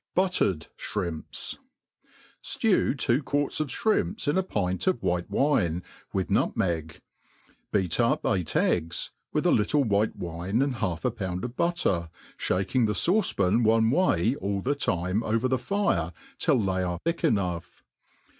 [0.15, 1.59] Buttered Shrimps*
[2.41, 7.01] STEW two quarts of flirimps in a pint of white wine, with, nutmeg;
[7.71, 9.11] beat up eight eggs.
[9.31, 12.09] With a little white wine and half a pound of butter,
[12.49, 16.97] (baking the fauce pan one way all the time' over the (ire till they are
[17.03, 17.83] thick enough.